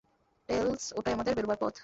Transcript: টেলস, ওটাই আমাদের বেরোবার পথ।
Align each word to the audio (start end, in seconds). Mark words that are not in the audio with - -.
টেলস, 0.49 0.83
ওটাই 0.95 1.13
আমাদের 1.13 1.33
বেরোবার 1.35 1.59
পথ। 1.61 1.75